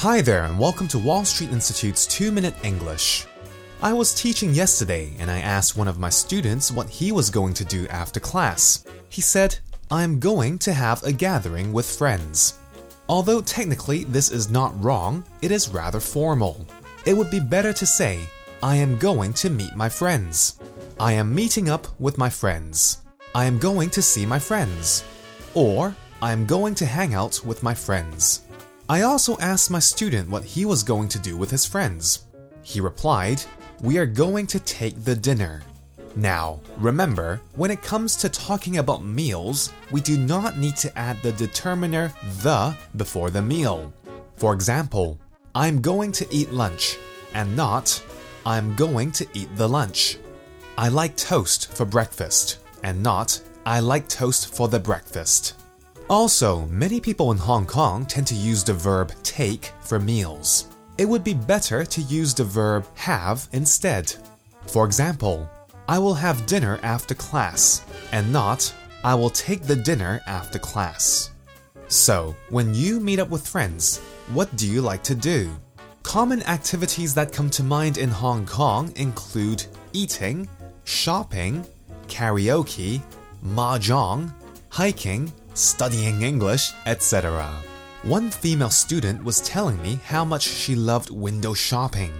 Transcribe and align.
Hi 0.00 0.20
there, 0.20 0.44
and 0.44 0.58
welcome 0.58 0.86
to 0.88 0.98
Wall 0.98 1.24
Street 1.24 1.52
Institute's 1.52 2.06
2 2.06 2.30
Minute 2.30 2.54
English. 2.62 3.24
I 3.80 3.94
was 3.94 4.12
teaching 4.12 4.52
yesterday 4.52 5.10
and 5.18 5.30
I 5.30 5.38
asked 5.38 5.74
one 5.74 5.88
of 5.88 5.98
my 5.98 6.10
students 6.10 6.70
what 6.70 6.90
he 6.90 7.12
was 7.12 7.30
going 7.30 7.54
to 7.54 7.64
do 7.64 7.88
after 7.88 8.20
class. 8.20 8.84
He 9.08 9.22
said, 9.22 9.58
I'm 9.90 10.20
going 10.20 10.58
to 10.58 10.74
have 10.74 11.02
a 11.02 11.12
gathering 11.12 11.72
with 11.72 11.86
friends. 11.86 12.58
Although 13.08 13.40
technically 13.40 14.04
this 14.04 14.30
is 14.30 14.50
not 14.50 14.78
wrong, 14.84 15.24
it 15.40 15.50
is 15.50 15.70
rather 15.70 15.98
formal. 15.98 16.66
It 17.06 17.14
would 17.14 17.30
be 17.30 17.40
better 17.40 17.72
to 17.72 17.86
say, 17.86 18.20
I 18.62 18.76
am 18.76 18.98
going 18.98 19.32
to 19.32 19.48
meet 19.48 19.74
my 19.76 19.88
friends. 19.88 20.60
I 21.00 21.14
am 21.14 21.34
meeting 21.34 21.70
up 21.70 21.86
with 21.98 22.18
my 22.18 22.28
friends. 22.28 22.98
I 23.34 23.46
am 23.46 23.58
going 23.58 23.88
to 23.90 24.02
see 24.02 24.26
my 24.26 24.40
friends. 24.40 25.04
Or, 25.54 25.96
I 26.20 26.32
am 26.32 26.44
going 26.44 26.74
to 26.74 26.84
hang 26.84 27.14
out 27.14 27.40
with 27.46 27.62
my 27.62 27.72
friends. 27.72 28.45
I 28.88 29.02
also 29.02 29.36
asked 29.38 29.68
my 29.68 29.80
student 29.80 30.30
what 30.30 30.44
he 30.44 30.64
was 30.64 30.84
going 30.84 31.08
to 31.08 31.18
do 31.18 31.36
with 31.36 31.50
his 31.50 31.66
friends. 31.66 32.26
He 32.62 32.80
replied, 32.80 33.42
We 33.82 33.98
are 33.98 34.06
going 34.06 34.46
to 34.48 34.60
take 34.60 35.02
the 35.02 35.16
dinner. 35.16 35.62
Now, 36.14 36.60
remember, 36.78 37.40
when 37.56 37.72
it 37.72 37.82
comes 37.82 38.14
to 38.16 38.28
talking 38.28 38.78
about 38.78 39.04
meals, 39.04 39.72
we 39.90 40.00
do 40.00 40.16
not 40.16 40.56
need 40.56 40.76
to 40.76 40.96
add 40.96 41.20
the 41.20 41.32
determiner 41.32 42.12
the 42.42 42.76
before 42.94 43.30
the 43.30 43.42
meal. 43.42 43.92
For 44.36 44.54
example, 44.54 45.18
I'm 45.52 45.82
going 45.82 46.12
to 46.12 46.26
eat 46.30 46.52
lunch, 46.52 46.96
and 47.34 47.56
not 47.56 48.00
I'm 48.46 48.76
going 48.76 49.10
to 49.12 49.26
eat 49.34 49.48
the 49.56 49.68
lunch. 49.68 50.16
I 50.78 50.90
like 50.90 51.16
toast 51.16 51.72
for 51.74 51.84
breakfast, 51.84 52.58
and 52.84 53.02
not 53.02 53.40
I 53.66 53.80
like 53.80 54.08
toast 54.08 54.54
for 54.54 54.68
the 54.68 54.78
breakfast. 54.78 55.54
Also, 56.08 56.66
many 56.66 57.00
people 57.00 57.32
in 57.32 57.38
Hong 57.38 57.66
Kong 57.66 58.06
tend 58.06 58.28
to 58.28 58.34
use 58.36 58.62
the 58.62 58.72
verb 58.72 59.12
take 59.24 59.72
for 59.80 59.98
meals. 59.98 60.68
It 60.98 61.04
would 61.04 61.24
be 61.24 61.34
better 61.34 61.84
to 61.84 62.00
use 62.02 62.32
the 62.32 62.44
verb 62.44 62.86
have 62.94 63.48
instead. 63.52 64.14
For 64.68 64.86
example, 64.86 65.50
I 65.88 65.98
will 65.98 66.14
have 66.14 66.46
dinner 66.46 66.78
after 66.84 67.14
class, 67.14 67.84
and 68.12 68.32
not 68.32 68.72
I 69.02 69.16
will 69.16 69.30
take 69.30 69.62
the 69.62 69.74
dinner 69.74 70.20
after 70.28 70.60
class. 70.60 71.30
So, 71.88 72.36
when 72.50 72.72
you 72.72 73.00
meet 73.00 73.18
up 73.18 73.28
with 73.28 73.46
friends, 73.46 73.98
what 74.32 74.54
do 74.56 74.68
you 74.68 74.82
like 74.82 75.02
to 75.04 75.14
do? 75.16 75.50
Common 76.04 76.40
activities 76.44 77.14
that 77.14 77.32
come 77.32 77.50
to 77.50 77.64
mind 77.64 77.98
in 77.98 78.10
Hong 78.10 78.46
Kong 78.46 78.92
include 78.94 79.64
eating, 79.92 80.48
shopping, 80.84 81.66
karaoke, 82.06 83.02
mahjong, 83.44 84.32
hiking, 84.68 85.32
studying 85.56 86.22
English, 86.22 86.72
etc. 86.86 87.50
One 88.02 88.30
female 88.30 88.70
student 88.70 89.24
was 89.24 89.40
telling 89.40 89.80
me 89.82 89.98
how 90.04 90.24
much 90.24 90.42
she 90.42 90.76
loved 90.76 91.10
window 91.10 91.54
shopping. 91.54 92.12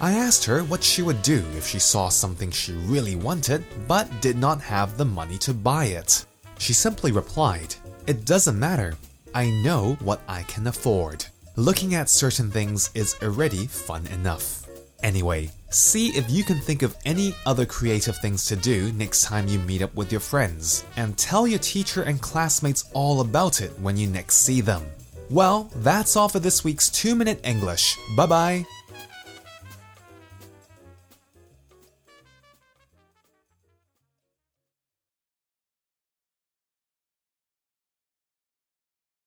I 0.00 0.12
asked 0.12 0.44
her 0.44 0.62
what 0.64 0.82
she 0.82 1.02
would 1.02 1.22
do 1.22 1.44
if 1.56 1.66
she 1.66 1.78
saw 1.78 2.08
something 2.08 2.50
she 2.50 2.72
really 2.72 3.16
wanted 3.16 3.64
but 3.86 4.08
did 4.20 4.38
not 4.38 4.60
have 4.60 4.96
the 4.96 5.04
money 5.04 5.38
to 5.38 5.52
buy 5.52 5.86
it. 5.86 6.24
She 6.58 6.72
simply 6.72 7.12
replied, 7.12 7.74
It 8.06 8.24
doesn't 8.24 8.58
matter. 8.58 8.94
I 9.34 9.50
know 9.50 9.96
what 10.00 10.20
I 10.28 10.42
can 10.44 10.66
afford. 10.66 11.26
Looking 11.56 11.94
at 11.94 12.08
certain 12.08 12.50
things 12.50 12.90
is 12.94 13.16
already 13.22 13.66
fun 13.66 14.06
enough. 14.08 14.63
Anyway, 15.04 15.50
see 15.68 16.08
if 16.16 16.30
you 16.30 16.42
can 16.42 16.58
think 16.58 16.80
of 16.80 16.96
any 17.04 17.34
other 17.44 17.66
creative 17.66 18.16
things 18.16 18.46
to 18.46 18.56
do 18.56 18.90
next 18.94 19.22
time 19.22 19.46
you 19.46 19.58
meet 19.58 19.82
up 19.82 19.94
with 19.94 20.10
your 20.10 20.20
friends, 20.20 20.82
and 20.96 21.18
tell 21.18 21.46
your 21.46 21.58
teacher 21.58 22.02
and 22.04 22.22
classmates 22.22 22.90
all 22.94 23.20
about 23.20 23.60
it 23.60 23.70
when 23.80 23.98
you 23.98 24.06
next 24.06 24.36
see 24.36 24.62
them. 24.62 24.82
Well, 25.28 25.70
that's 25.76 26.16
all 26.16 26.30
for 26.30 26.38
this 26.38 26.64
week's 26.64 26.88
2 26.88 27.14
Minute 27.14 27.38
English. 27.44 27.98
Bye 28.16 28.26
bye. 28.26 28.66